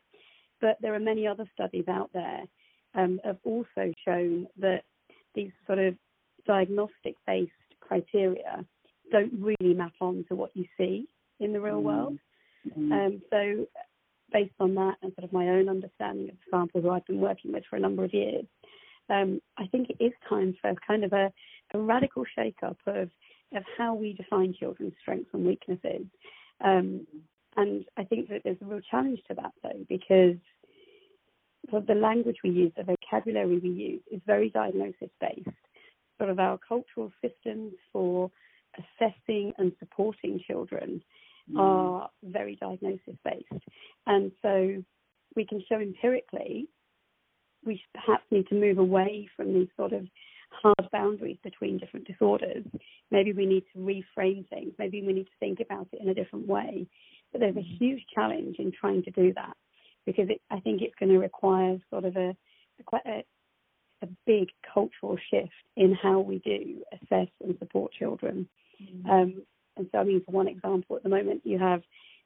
But 0.62 0.78
there 0.82 0.96
are 0.96 1.00
many 1.00 1.28
other 1.28 1.46
studies 1.54 1.86
out 1.88 2.10
there 2.14 2.44
um, 2.96 3.20
have 3.24 3.38
also 3.44 3.94
shown 4.06 4.48
that 4.60 4.84
these 5.36 5.52
sort 5.68 5.80
of 5.80 5.96
diagnostic 6.48 7.16
based 7.28 7.52
criteria 7.82 8.66
don't 9.12 9.34
really 9.40 9.74
map 9.74 9.94
on 10.02 10.26
to 10.30 10.36
what 10.36 10.52
you 10.56 10.66
see 10.78 11.08
in 11.40 11.54
the 11.54 11.62
real 11.62 11.82
world. 11.82 12.18
Mm-hmm. 12.68 12.92
Um, 12.92 13.22
so, 13.30 13.68
based 14.32 14.56
on 14.60 14.76
that 14.76 14.96
and 15.02 15.14
sort 15.14 15.24
of 15.24 15.34
my 15.34 15.50
own 15.50 15.70
understanding 15.70 16.30
of 16.30 16.36
the 16.36 16.52
samples 16.52 16.84
who 16.84 16.90
I've 16.90 17.06
been 17.06 17.20
working 17.22 17.52
with 17.52 17.64
for 17.70 17.76
a 17.76 17.80
number 17.80 18.04
of 18.04 18.14
years, 18.14 18.46
um, 19.10 19.40
I 19.58 19.68
think 19.68 19.90
it 19.90 20.04
is 20.04 20.14
time 20.28 20.56
for 20.62 20.72
a 20.72 20.76
kind 20.88 21.04
of 21.04 21.14
a, 21.14 21.32
a 21.74 21.80
radical 21.80 22.24
shake-up 22.36 22.78
of 22.88 23.10
of 23.56 23.64
how 23.78 23.94
we 23.94 24.14
define 24.14 24.54
children's 24.60 24.94
strengths 25.00 25.30
and 25.34 25.46
weaknesses. 25.46 26.06
Um, 26.64 27.06
and 27.56 27.86
I 27.96 28.04
think 28.04 28.28
that 28.30 28.42
there's 28.44 28.58
a 28.62 28.66
real 28.66 28.82
challenge 28.90 29.20
to 29.28 29.36
that 29.36 29.52
though, 29.64 29.86
because 29.88 30.36
the 31.72 31.96
language 31.96 32.38
we 32.44 32.50
use, 32.50 32.72
the 32.76 32.84
vocabulary 32.84 33.60
we 33.60 33.70
use, 33.70 34.02
is 34.12 34.22
very 34.26 34.50
diagnosis 34.50 35.10
based. 35.22 35.48
Sort 36.18 36.30
of 36.30 36.40
our 36.40 36.58
cultural 36.68 37.12
systems 37.22 37.74
for 37.92 38.32
assessing 38.78 39.54
and 39.58 39.72
supporting 39.80 40.40
children 40.46 41.02
mm. 41.52 41.60
are 41.60 42.10
very 42.24 42.56
diagnosis 42.56 43.16
based. 43.24 43.64
And 44.06 44.32
so 44.42 44.84
we 45.36 45.46
can 45.46 45.64
show 45.68 45.80
empirically 45.80 46.68
we 47.66 47.82
perhaps 47.94 48.24
need 48.32 48.48
to 48.48 48.56
move 48.56 48.78
away 48.78 49.28
from 49.36 49.54
these 49.54 49.68
sort 49.76 49.92
of 49.92 50.06
hard 50.52 50.90
boundaries 50.92 51.38
between 51.44 51.78
different 51.78 52.08
disorders. 52.08 52.64
Maybe 53.12 53.34
we 53.34 53.46
need 53.46 53.64
to 53.74 53.80
reframe 53.80 54.48
things. 54.50 54.74
Maybe 54.78 55.02
we 55.02 55.14
need 55.14 55.26
to 55.26 55.40
think 55.40 55.60
about 55.60 55.88
it 55.92 56.02
in 56.02 56.10
a 56.10 56.14
different 56.14 56.48
way. 56.48 56.88
But 57.32 57.42
there's 57.42 57.56
a 57.58 57.60
mm. 57.60 57.78
huge 57.78 58.06
challenge 58.14 58.58
in 58.60 58.72
trying 58.72 59.04
to 59.04 59.12
do 59.12 59.34
that 59.34 59.58
because 60.06 60.30
it, 60.30 60.42
I 60.52 60.60
think 60.60 60.82
it's 60.82 60.96
going 61.00 61.12
to 61.12 61.20
require 61.20 61.78
sort 61.90 62.06
of 62.06 62.16
a, 62.16 62.36
a 62.80 62.84
quite 62.86 63.06
a, 63.06 63.24
a, 64.04 64.08
big 64.26 64.50
cultural 64.72 65.18
shift 65.32 65.52
in 65.76 65.98
how 66.02 66.20
we 66.20 66.40
do 66.40 66.84
assess 66.94 67.30
and 67.44 67.58
support 67.60 67.92
children. 67.92 68.48
Mm-hmm. 68.82 69.10
Um, 69.10 69.42
and 69.78 69.88
so, 69.92 70.00
I 70.00 70.04
mean, 70.04 70.24
for 70.24 70.32
one 70.32 70.48
example, 70.48 70.96
at 70.96 71.04
the 71.04 71.10
moment, 71.10 71.42
you 71.44 71.60
have 71.60 71.82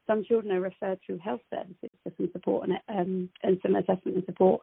some 0.08 0.24
children 0.24 0.56
are 0.56 0.62
referred 0.62 1.00
through 1.06 1.20
health 1.20 1.42
services 1.54 1.92
for 2.04 2.12
some 2.18 2.30
support 2.32 2.68
and, 2.68 2.80
um, 2.90 3.30
and 3.44 3.60
some 3.62 3.76
assessment 3.76 4.18
and 4.18 4.26
support. 4.26 4.62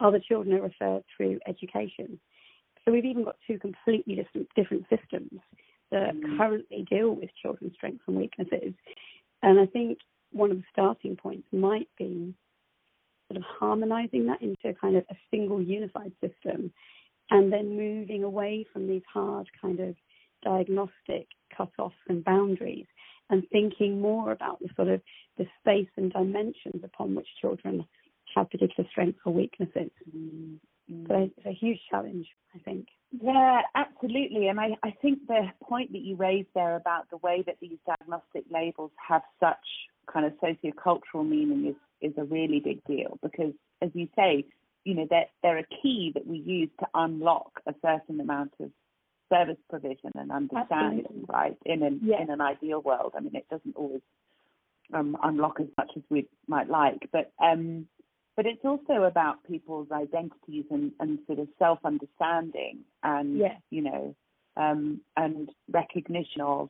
Other 0.00 0.20
children 0.20 0.56
are 0.56 0.62
referred 0.62 1.04
through 1.16 1.38
education. 1.46 2.18
So 2.84 2.92
we've 2.92 3.04
even 3.04 3.24
got 3.24 3.36
two 3.46 3.58
completely 3.58 4.16
different, 4.16 4.48
different 4.56 4.86
systems 4.88 5.40
that 5.90 6.14
mm-hmm. 6.14 6.36
currently 6.36 6.84
deal 6.90 7.14
with 7.14 7.30
children's 7.40 7.74
strengths 7.74 8.02
and 8.06 8.16
weaknesses. 8.16 8.74
And 9.42 9.60
I 9.60 9.66
think 9.66 9.98
one 10.32 10.50
of 10.50 10.58
the 10.58 10.64
starting 10.72 11.16
points 11.16 11.46
might 11.52 11.88
be 11.96 12.34
sort 13.28 13.36
of 13.36 13.44
harmonizing 13.44 14.26
that 14.26 14.42
into 14.42 14.78
kind 14.80 14.96
of 14.96 15.04
a 15.10 15.16
single 15.30 15.62
unified 15.62 16.12
system 16.20 16.72
and 17.30 17.52
then 17.52 17.76
moving 17.76 18.24
away 18.24 18.64
from 18.72 18.88
these 18.88 19.02
hard 19.12 19.46
kind 19.60 19.80
of 19.80 19.94
diagnostic 20.42 21.28
cut-offs 21.56 21.94
and 22.08 22.24
boundaries 22.24 22.86
and 23.30 23.44
thinking 23.50 24.00
more 24.00 24.32
about 24.32 24.58
the 24.60 24.68
sort 24.76 24.88
of 24.88 25.00
the 25.36 25.46
space 25.60 25.88
and 25.96 26.12
dimensions 26.12 26.82
upon 26.82 27.14
which 27.14 27.28
children 27.40 27.84
have 28.34 28.50
particular 28.50 28.88
strengths 28.90 29.20
or 29.24 29.32
weaknesses. 29.32 29.90
Mm-hmm. 30.16 31.06
So 31.06 31.14
it's 31.36 31.46
a 31.46 31.52
huge 31.52 31.78
challenge, 31.90 32.26
I 32.54 32.58
think. 32.60 32.88
Yeah, 33.10 33.60
absolutely. 33.74 34.48
And 34.48 34.58
I, 34.58 34.70
I 34.82 34.94
think 35.02 35.26
the 35.26 35.48
point 35.62 35.92
that 35.92 36.00
you 36.00 36.16
raised 36.16 36.48
there 36.54 36.76
about 36.76 37.10
the 37.10 37.18
way 37.18 37.42
that 37.46 37.56
these 37.60 37.78
diagnostic 37.86 38.44
labels 38.50 38.90
have 39.06 39.22
such 39.40 39.56
kind 40.10 40.24
of 40.24 40.32
sociocultural 40.42 41.28
meaning 41.28 41.66
is, 41.66 42.10
is 42.10 42.16
a 42.18 42.24
really 42.24 42.60
big 42.60 42.82
deal 42.84 43.18
because, 43.22 43.52
as 43.82 43.90
you 43.92 44.08
say, 44.16 44.46
you 44.84 44.94
know, 44.94 45.06
they're, 45.10 45.26
they're 45.42 45.58
a 45.58 45.66
key 45.82 46.12
that 46.14 46.26
we 46.26 46.38
use 46.38 46.70
to 46.80 46.86
unlock 46.94 47.60
a 47.66 47.74
certain 47.82 48.20
amount 48.20 48.52
of 48.60 48.70
service 49.28 49.58
provision 49.68 50.10
and 50.14 50.30
understanding, 50.30 51.04
Absolutely. 51.04 51.24
right? 51.28 51.56
In 51.64 51.82
an 51.82 52.00
yeah. 52.02 52.22
in 52.22 52.30
an 52.30 52.40
ideal 52.40 52.80
world, 52.80 53.12
I 53.16 53.20
mean, 53.20 53.34
it 53.34 53.46
doesn't 53.50 53.76
always 53.76 54.02
um, 54.92 55.16
unlock 55.22 55.60
as 55.60 55.66
much 55.76 55.90
as 55.96 56.02
we 56.10 56.28
might 56.46 56.68
like, 56.68 57.08
but 57.12 57.32
um, 57.42 57.86
but 58.36 58.46
it's 58.46 58.64
also 58.64 59.02
about 59.02 59.42
people's 59.44 59.88
identities 59.90 60.64
and, 60.70 60.92
and 61.00 61.18
sort 61.26 61.40
of 61.40 61.48
self 61.58 61.80
understanding 61.84 62.80
and 63.02 63.36
yeah. 63.38 63.56
you 63.70 63.82
know 63.82 64.14
um, 64.56 65.00
and 65.16 65.50
recognition 65.70 66.40
of 66.40 66.68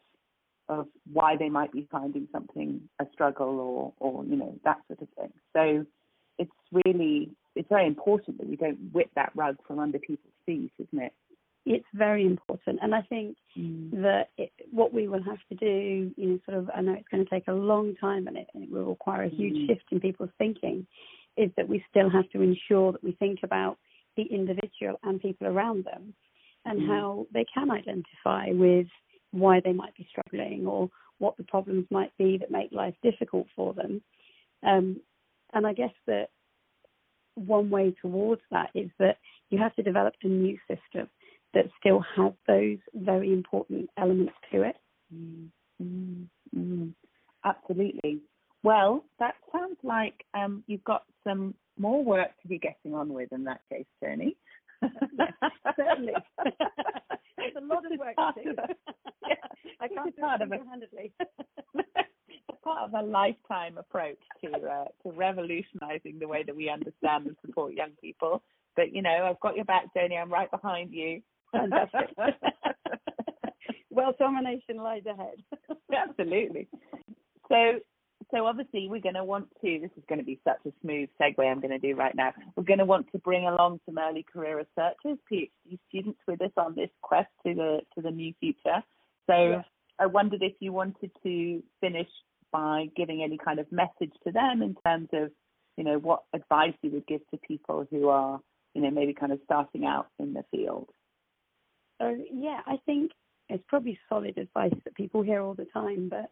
of 0.68 0.86
why 1.12 1.36
they 1.36 1.48
might 1.48 1.72
be 1.72 1.88
finding 1.90 2.28
something 2.32 2.88
a 3.00 3.06
struggle 3.12 3.60
or 3.60 3.92
or 3.98 4.24
you 4.24 4.36
know 4.36 4.58
that 4.64 4.78
sort 4.86 5.02
of 5.02 5.08
thing. 5.10 5.32
So 5.54 5.86
it's 6.38 6.50
really 6.72 7.30
it's 7.54 7.68
very 7.68 7.86
important 7.86 8.38
that 8.38 8.48
we 8.48 8.56
don't 8.56 8.92
whip 8.92 9.10
that 9.14 9.32
rug 9.34 9.56
from 9.66 9.78
under 9.78 9.98
people's 9.98 10.34
feet, 10.46 10.72
isn't 10.78 11.02
it? 11.02 11.12
It's 11.70 11.86
very 11.92 12.24
important, 12.24 12.78
and 12.80 12.94
I 12.94 13.02
think 13.02 13.36
mm. 13.56 13.90
that 14.02 14.30
it, 14.38 14.50
what 14.70 14.94
we 14.94 15.06
will 15.06 15.22
have 15.22 15.38
to 15.50 15.54
do, 15.54 16.10
you 16.16 16.28
know, 16.28 16.38
sort 16.46 16.56
of, 16.56 16.70
I 16.74 16.80
know 16.80 16.94
it's 16.94 17.08
going 17.08 17.24
to 17.24 17.30
take 17.30 17.48
a 17.48 17.52
long 17.52 17.94
time, 17.96 18.26
and 18.26 18.38
it, 18.38 18.48
and 18.54 18.62
it 18.64 18.70
will 18.70 18.86
require 18.86 19.24
a 19.24 19.28
huge 19.28 19.54
mm. 19.54 19.66
shift 19.66 19.84
in 19.90 20.00
people's 20.00 20.30
thinking, 20.38 20.86
is 21.36 21.50
that 21.56 21.68
we 21.68 21.84
still 21.90 22.08
have 22.08 22.28
to 22.30 22.40
ensure 22.40 22.92
that 22.92 23.04
we 23.04 23.12
think 23.12 23.40
about 23.42 23.76
the 24.16 24.22
individual 24.24 24.98
and 25.02 25.20
people 25.20 25.46
around 25.46 25.84
them 25.84 26.14
and 26.64 26.80
mm 26.80 26.88
how 26.88 27.26
they 27.32 27.44
can 27.54 27.70
identify 27.70 28.46
with 28.50 28.86
why 29.30 29.60
they 29.60 29.72
might 29.72 29.94
be 29.96 30.06
struggling 30.10 30.66
or 30.66 30.88
what 31.18 31.36
the 31.36 31.44
problems 31.44 31.86
might 31.90 32.16
be 32.18 32.38
that 32.38 32.50
make 32.50 32.72
life 32.72 32.94
difficult 33.02 33.46
for 33.54 33.74
them. 33.74 34.02
Um, 34.62 35.00
and 35.52 35.66
I 35.66 35.72
guess 35.72 35.92
that 36.06 36.28
one 37.34 37.70
way 37.70 37.94
towards 38.02 38.42
that 38.50 38.70
is 38.74 38.90
that 38.98 39.18
you 39.50 39.58
have 39.58 39.74
to 39.76 39.82
develop 39.82 40.14
a 40.22 40.28
new 40.28 40.58
system 40.66 41.08
that 41.54 41.66
still 41.80 42.04
has 42.16 42.32
those 42.46 42.78
very 42.94 43.32
important 43.32 43.88
elements 43.96 44.34
to 44.52 44.62
it. 44.62 44.76
mm 45.14 45.48
Absolutely. 47.44 48.20
Well, 48.64 49.04
that 49.20 49.34
sounds 49.52 49.78
like 49.84 50.24
um, 50.34 50.64
you've 50.66 50.84
got 50.84 51.04
some 51.24 51.54
more 51.78 52.02
work 52.02 52.30
to 52.42 52.48
be 52.48 52.58
getting 52.58 52.94
on 52.94 53.12
with 53.12 53.32
in 53.32 53.44
that 53.44 53.60
case, 53.70 53.86
Joni. 54.02 54.34
certainly. 55.76 56.12
There's 57.36 57.54
a 57.56 57.64
lot 57.64 57.84
of 57.90 57.98
work 57.98 58.16
to 58.16 58.42
do. 58.42 58.54
yeah, 59.28 59.34
I 59.80 59.88
can't 59.88 60.14
do 60.16 60.22
it 60.24 60.38
single-handedly. 60.40 61.12
part 62.68 62.82
of 62.82 62.94
a 62.94 63.06
lifetime 63.06 63.78
approach 63.78 64.18
to 64.44 64.50
uh, 64.50 64.84
to 65.02 65.12
revolutionising 65.12 66.18
the 66.18 66.28
way 66.28 66.42
that 66.42 66.54
we 66.54 66.68
understand 66.68 67.26
and 67.26 67.36
support 67.44 67.72
young 67.72 67.92
people. 68.00 68.42
But 68.76 68.94
you 68.94 69.02
know, 69.02 69.26
I've 69.28 69.40
got 69.40 69.56
your 69.56 69.64
back, 69.64 69.86
Joni. 69.96 70.20
I'm 70.20 70.32
right 70.32 70.50
behind 70.50 70.92
you. 70.92 71.22
Fantastic. 71.52 72.14
well, 73.90 74.14
domination 74.18 74.76
lies 74.76 75.02
ahead. 75.06 75.42
Absolutely. 75.92 76.68
So 77.48 77.80
so 78.30 78.44
obviously 78.46 78.88
we're 78.88 79.00
going 79.00 79.14
to 79.14 79.24
want 79.24 79.48
to. 79.62 79.78
This 79.80 79.90
is 79.96 80.02
going 80.08 80.18
to 80.18 80.24
be 80.24 80.40
such 80.44 80.58
a 80.66 80.72
smooth 80.82 81.08
segue 81.20 81.38
I'm 81.38 81.60
going 81.60 81.70
to 81.70 81.78
do 81.78 81.94
right 81.94 82.14
now. 82.14 82.32
We're 82.56 82.64
going 82.64 82.78
to 82.78 82.84
want 82.84 83.06
to 83.12 83.18
bring 83.18 83.46
along 83.46 83.80
some 83.86 83.98
early 83.98 84.24
career 84.30 84.58
researchers, 84.58 85.18
PhD 85.30 85.78
students, 85.88 86.18
with 86.26 86.42
us 86.42 86.50
on 86.56 86.74
this 86.74 86.90
quest 87.00 87.28
to 87.46 87.54
the 87.54 87.80
to 87.94 88.02
the 88.02 88.10
new 88.10 88.34
future. 88.40 88.82
So 89.26 89.50
yeah. 89.50 89.62
I 89.98 90.06
wondered 90.06 90.42
if 90.42 90.54
you 90.60 90.72
wanted 90.72 91.10
to 91.22 91.62
finish 91.80 92.08
by 92.52 92.86
giving 92.96 93.22
any 93.22 93.38
kind 93.38 93.58
of 93.58 93.70
message 93.70 94.12
to 94.24 94.32
them 94.32 94.62
in 94.62 94.74
terms 94.86 95.08
of, 95.12 95.30
you 95.76 95.84
know, 95.84 95.98
what 95.98 96.22
advice 96.32 96.74
you 96.82 96.90
would 96.90 97.06
give 97.06 97.20
to 97.30 97.38
people 97.38 97.86
who 97.90 98.08
are, 98.08 98.40
you 98.74 98.80
know, 98.80 98.90
maybe 98.90 99.12
kind 99.12 99.32
of 99.32 99.40
starting 99.44 99.84
out 99.84 100.08
in 100.18 100.32
the 100.32 100.44
field. 100.50 100.88
So 102.00 102.16
yeah, 102.32 102.60
I 102.66 102.76
think 102.86 103.12
it's 103.48 103.64
probably 103.68 103.98
solid 104.08 104.38
advice 104.38 104.74
that 104.84 104.94
people 104.94 105.22
hear 105.22 105.42
all 105.42 105.54
the 105.54 105.66
time, 105.72 106.08
but 106.08 106.30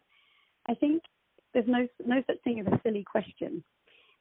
I 0.67 0.75
think 0.75 1.03
there's 1.53 1.67
no 1.67 1.87
no 2.05 2.21
such 2.27 2.41
thing 2.43 2.59
as 2.59 2.67
a 2.67 2.79
silly 2.83 3.03
question 3.03 3.63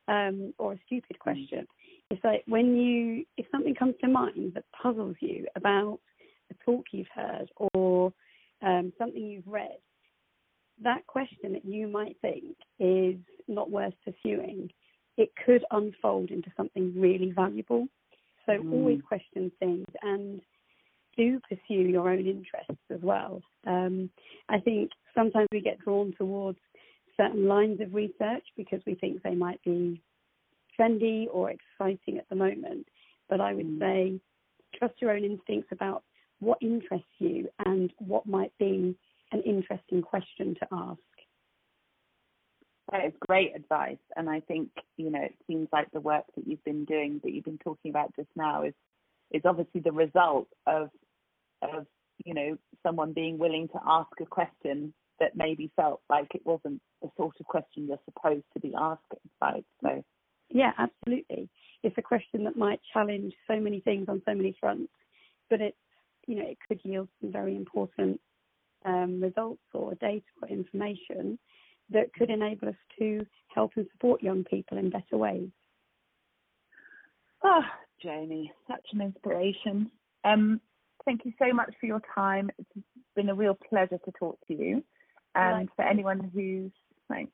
um, 0.08 0.54
or 0.58 0.72
a 0.72 0.78
stupid 0.86 1.18
question. 1.18 1.66
It's 2.10 2.22
like 2.24 2.42
when 2.46 2.76
you 2.76 3.24
if 3.36 3.46
something 3.50 3.74
comes 3.74 3.94
to 4.00 4.08
mind 4.08 4.52
that 4.54 4.64
puzzles 4.80 5.16
you 5.20 5.46
about 5.56 5.98
a 6.50 6.54
talk 6.64 6.86
you've 6.92 7.06
heard 7.14 7.50
or 7.74 8.12
um, 8.62 8.92
something 8.98 9.22
you've 9.22 9.46
read, 9.46 9.78
that 10.82 11.06
question 11.06 11.52
that 11.52 11.64
you 11.64 11.88
might 11.88 12.16
think 12.20 12.56
is 12.78 13.16
not 13.48 13.70
worth 13.70 13.94
pursuing, 14.04 14.70
it 15.16 15.30
could 15.44 15.64
unfold 15.70 16.30
into 16.30 16.50
something 16.56 16.92
really 16.96 17.32
valuable. 17.32 17.88
So 18.46 18.52
mm. 18.52 18.72
always 18.72 19.00
question 19.06 19.50
things 19.58 19.86
and 20.02 20.40
do 21.16 21.40
pursue 21.49 21.82
your 21.82 22.11
own 22.11 22.26
interests 22.26 22.82
as 22.92 23.00
well. 23.02 23.42
Um, 23.66 24.11
I 24.49 24.58
think 24.58 24.90
sometimes 25.14 25.49
we 25.52 25.61
get 25.61 25.78
drawn 25.80 26.14
towards 26.18 26.58
certain 27.16 27.49
lines 27.49 27.80
of 27.80 27.94
research 27.94 28.44
because 28.56 28.80
we 28.87 28.94
think 28.94 29.23
they 29.23 29.35
might 29.35 29.62
be 29.64 30.00
trendy 30.78 31.26
or 31.32 31.50
exciting 31.50 32.18
at 32.18 32.28
the 32.28 32.37
moment. 32.37 32.87
But 33.28 33.40
I 33.40 33.54
would 33.54 33.66
mm. 33.66 33.80
say 33.80 34.20
trust 34.78 34.94
your 35.00 35.12
own 35.12 35.25
instincts 35.25 35.68
about 35.73 36.02
what 36.40 36.58
interests 36.61 37.06
you 37.18 37.49
and 37.64 37.90
what 37.99 38.26
might 38.26 38.52
be 38.58 38.94
an 39.32 39.42
interesting 39.42 40.02
question 40.02 40.54
to 40.61 40.66
ask. 40.70 41.00
That 42.92 43.06
is 43.06 43.12
great 43.26 43.56
advice. 43.56 43.96
And 44.14 44.30
I 44.30 44.40
think, 44.40 44.68
you 44.96 45.11
know, 45.11 45.23
it 45.23 45.35
seems 45.46 45.68
like 45.73 45.90
the 45.90 46.00
work 46.00 46.25
that 46.37 46.46
you've 46.46 46.62
been 46.64 46.85
doing, 46.85 47.20
that 47.25 47.32
you've 47.32 47.44
been 47.44 47.58
talking 47.58 47.90
about 47.90 48.14
just 48.14 48.28
now, 48.37 48.62
is 48.62 48.75
is 49.32 49.42
obviously 49.44 49.80
the 49.80 49.90
result 49.90 50.46
of 50.68 50.88
of, 51.75 51.87
you 52.25 52.35
know, 52.35 52.56
someone 52.82 53.12
being 53.12 53.38
willing 53.38 53.68
to 53.68 53.80
ask 53.87 54.11
a 54.20 54.26
question 54.26 54.92
that 55.18 55.37
maybe 55.37 55.70
felt 55.76 56.02
like 56.11 56.28
it 56.35 56.44
wasn't 56.44 56.80
the 57.02 57.08
sort 57.16 57.35
of 57.40 57.46
question 57.46 57.87
you're 57.87 57.99
supposed 58.04 58.44
to 58.52 58.61
be 58.61 58.75
asking, 58.78 59.18
right? 59.40 59.64
So 59.82 60.04
Yeah, 60.50 60.73
absolutely. 60.78 61.49
It's 61.82 61.96
a 61.99 62.02
question 62.02 62.44
that 62.44 62.56
might 62.56 62.80
challenge 62.92 63.32
so 63.49 63.58
many 63.58 63.80
things 63.80 64.06
on 64.08 64.23
so 64.26 64.35
many 64.35 64.56
fronts, 64.61 64.92
but 65.49 65.61
it's 65.61 65.76
you 66.26 66.35
know, 66.37 66.49
it 66.49 66.58
could 66.66 66.80
yield 66.82 67.08
some 67.20 67.30
very 67.30 67.54
important 67.54 68.20
um, 68.85 69.20
results 69.23 69.62
or 69.73 69.94
data 69.94 70.25
or 70.42 70.49
information 70.49 71.38
that 71.90 72.12
could 72.14 72.30
enable 72.30 72.68
us 72.68 72.75
to 72.99 73.25
help 73.54 73.73
and 73.76 73.87
support 73.92 74.23
young 74.23 74.44
people 74.44 74.76
in 74.76 74.90
better 74.90 75.16
ways. 75.16 75.49
Oh, 77.44 77.62
Joni, 78.04 78.50
such 78.68 78.85
an 78.92 79.00
inspiration. 79.00 79.90
Um, 80.25 80.61
thank 81.06 81.25
you 81.25 81.32
so 81.38 81.52
much 81.54 81.72
for 81.80 81.86
your 81.86 82.02
time. 82.14 82.50
It's 82.58 82.86
been 83.14 83.30
a 83.30 83.34
real 83.34 83.56
pleasure 83.70 83.98
to 84.04 84.12
talk 84.18 84.38
to 84.48 84.54
you. 84.54 84.84
And 85.34 85.68
for 85.76 85.82
anyone 85.82 86.30
who's 86.34 86.72
thanks. 87.08 87.32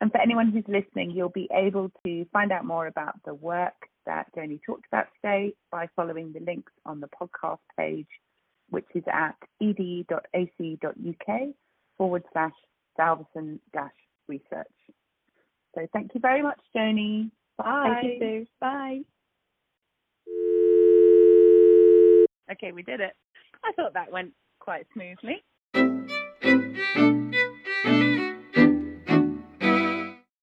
And 0.00 0.10
for 0.10 0.20
anyone 0.20 0.50
who's 0.52 0.64
listening, 0.68 1.10
you'll 1.10 1.28
be 1.28 1.48
able 1.52 1.90
to 2.06 2.24
find 2.32 2.52
out 2.52 2.64
more 2.64 2.86
about 2.86 3.14
the 3.24 3.34
work 3.34 3.74
that 4.06 4.26
Joni 4.34 4.60
talked 4.64 4.86
about 4.90 5.06
today 5.16 5.54
by 5.70 5.88
following 5.96 6.32
the 6.32 6.40
links 6.40 6.72
on 6.86 7.00
the 7.00 7.08
podcast 7.08 7.58
page 7.76 8.08
which 8.70 8.86
is 8.94 9.04
at 9.12 9.36
ed.ac.uk 9.60 11.40
forward 11.98 12.24
slash 12.32 12.52
Salvesen 12.98 13.58
dash 13.72 13.90
research. 14.28 14.66
So 15.74 15.86
thank 15.92 16.12
you 16.14 16.20
very 16.20 16.42
much, 16.42 16.60
Joni. 16.74 17.30
Bye. 17.58 17.98
Thank 18.00 18.20
you, 18.20 18.44
Sue. 18.44 18.46
Bye. 18.60 19.00
Okay, 22.52 22.72
we 22.72 22.82
did 22.82 23.00
it. 23.00 23.12
I 23.64 23.72
thought 23.72 23.94
that 23.94 24.10
went 24.10 24.32
quite 24.58 24.86
smoothly. 24.92 25.44